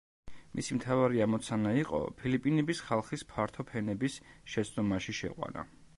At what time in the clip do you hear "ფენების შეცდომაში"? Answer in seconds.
3.73-5.17